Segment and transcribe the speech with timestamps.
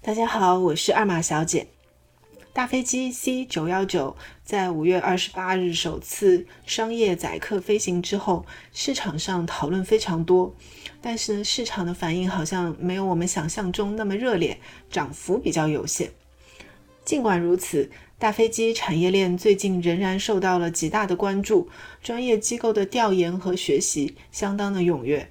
[0.00, 1.66] 大家好，我是二马小姐。
[2.52, 10.54] 大飞机 C 九幺九在五月二十八日首次商业载客飞行之后，市场上讨论非常多，
[11.02, 16.12] 但是呢，市场的反应好像没有我们想象中那么热烈，涨幅比较有限。
[17.04, 17.90] 尽管如此，
[18.20, 21.68] 大飞机产业链最近仍然受到了极大的关注，
[22.02, 25.30] 专业机构的调研和学习相当的踊跃。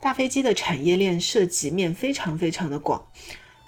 [0.00, 3.06] 大飞机的产业链涉及面非常非常的广，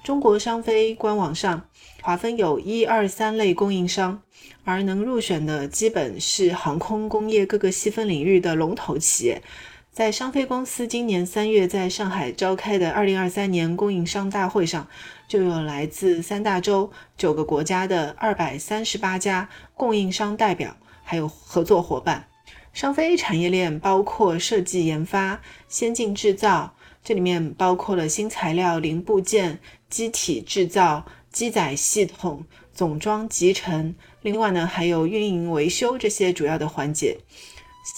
[0.07, 1.65] 中国商飞官网上。
[2.01, 4.23] 划分有一二三类供应商，
[4.63, 9.43] 而能入选的基本是航空工业各个细分领域的龙头企业。
[9.91, 14.87] 在商飞公司今年三月在上海召开的二零二三年供应商大会上，
[15.27, 22.29] 就有来自三大洲九个国家的二百三十八家供应商代表，还有合作伙伴。
[22.73, 26.76] 商飞产业链包括设计研发、先进制造，
[27.07, 31.07] 这里面包括了新材料、零部件、机体制造。
[31.31, 37.19] 机载系统、总装集成，另外呢还有运营维修这些主要的环节。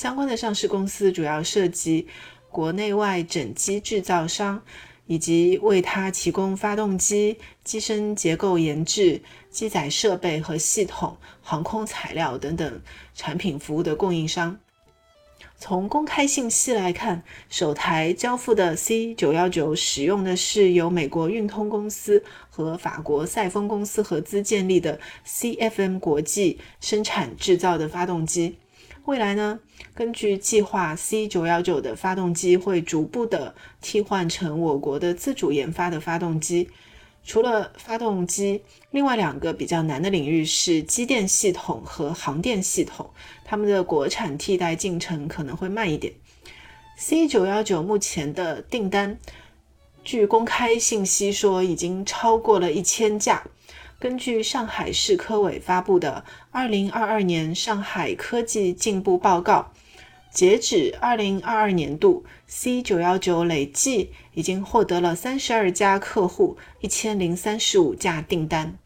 [0.01, 2.09] 相关的上市公司主要涉及
[2.51, 4.61] 国内外整机制造商，
[5.06, 12.83] 以及为它提供发动机、机身结构研制、机载设备和系统、航空材料等等
[13.14, 14.59] 产品服务的供应商。
[15.61, 28.56] 从公开信息来看，首台交付的 C 九幺九使用的是由美国运通公司和法国赛峰公司合资建立的 CFM 国际生产制造的发动机。
[29.06, 29.59] 未来呢，
[29.97, 36.69] 根据计划，C 九幺九的发动机会逐步的替换成我国的自主研发的发动机。
[37.24, 43.11] 除了发动机，另外两个比较难的领域是机电系统和航电系统，
[43.44, 46.14] 他们的国产替代进程可能会慢一点。
[46.96, 49.19] C 九幺九目前的订单，
[50.02, 53.44] 据公开信息说已经超过了一千架。
[53.98, 59.73] 根据上海市科委发布的《二零二二年上海科技进步报告》。
[60.30, 68.78] 截止二零二二年度，C 九幺九累计已经获得了三十二家客户一千零三十五架订单。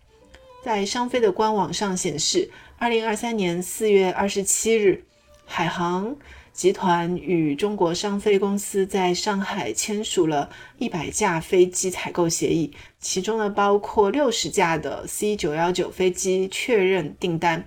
[0.64, 5.04] 在商飞的官网上显示，二零二三年四月二十七日，
[5.44, 6.16] 海航
[6.52, 10.48] 集团与中国商飞公司在上海签署了
[10.78, 17.66] 一百架飞机采购协议，其中呢包括六十架的 C 九幺九飞机确认订单。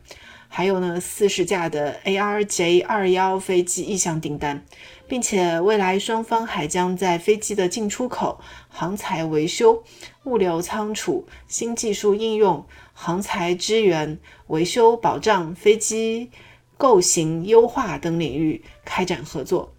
[0.58, 4.64] 还有呢，四十架的 ARJ 二幺飞机意向订单，
[5.06, 8.40] 并且未来双方还将在飞机的进出口、
[8.70, 9.84] 航材维修、
[10.24, 14.18] 物流仓储、新技术应用、航材支援、
[14.48, 16.32] 维修保障、飞机
[16.78, 19.75] 构型优化等领域开展合作。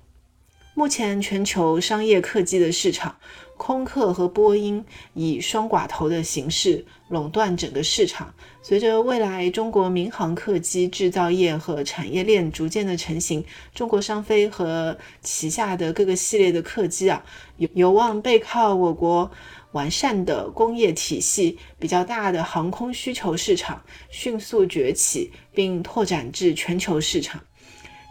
[0.78, 3.16] 目前，全球商业客机的市场。
[3.56, 8.34] 空客和波音以双寡头的形式垄断整个市场。
[8.60, 13.42] 随着未来中国民航客机制造业和产业链逐渐的成型，
[13.75, 17.25] 中国商飞和旗下的各个系列的客机啊，
[17.56, 19.31] 有有望背靠我国
[19.72, 27.43] 完善的工业体系、比较大的航空需求市场，迅速崛起，并拓展至全球市场。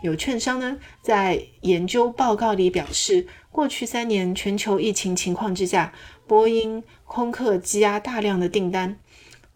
[0.02, 3.28] 有券商呢，在研究报告里表示。
[3.56, 5.94] 过去三年全球疫情情况之下，
[6.28, 9.00] 波音、空客积压大量的订单。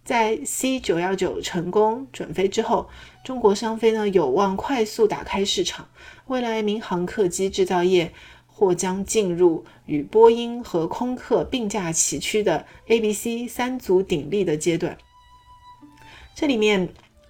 [0.06, 2.88] 在 C 九幺九成功准飞之后，
[3.26, 5.90] 中国商飞呢有望快速打开市场。
[6.28, 8.14] 未来民航客机制造业
[8.48, 14.98] 或将进入与波音和空客并驾齐驱的 A、B、C 三足鼎立的阶段。
[16.34, 16.88] 这里面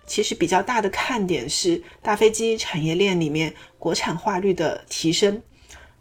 [0.09, 5.39] 其实比较大的看点是大飞机产业链里面国产化率的提升。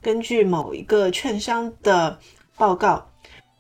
[0.00, 2.18] 根据某一个券商的
[2.56, 3.06] 报告，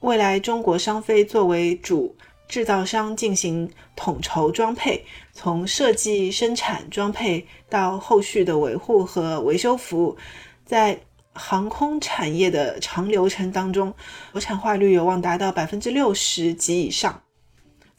[0.00, 2.16] 未来中国商飞作为主
[2.48, 5.04] 制造商进行统筹装配，
[5.34, 10.16] 从设计、生产、装配到后续的维护和维修服务，
[10.64, 10.98] 在
[11.34, 13.92] 航空产业的长流程当中，
[14.32, 17.22] 国产化率有望达到百分之六十及以上，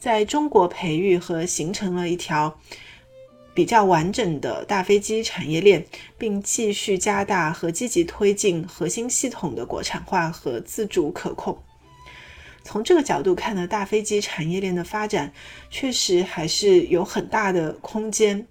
[0.00, 2.58] 在中国培育和形成了一条。
[3.52, 5.84] 比较完整的大飞机产业链，
[6.16, 11.58] 并继续加大和积极推进核心系统的国产化和自主可控。
[12.62, 15.32] 从这个角度看呢，大飞机产业链的发展
[15.68, 18.46] 确实还是有很大的空间。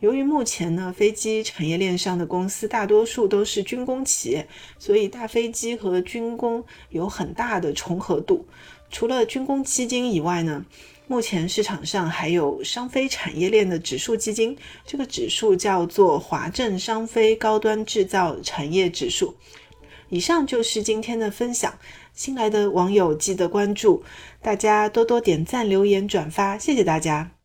[0.00, 4.48] 由于目前呢，飞机产业链上的公司大多数都是军工企业，
[4.78, 8.46] 所以大飞机和军工有很大的重合度。
[8.90, 10.64] 除了军工基金以外呢？
[11.06, 14.56] 目前市场上还有商飞产业链的指数基金，
[14.86, 19.34] 这个指数叫做华证商飞高端制造产业指数。
[20.08, 21.76] 以上就是今天的分享，
[22.14, 24.04] 新来的网友记得关注，
[24.40, 27.39] 大家多多点赞、留言、转发，谢谢大家。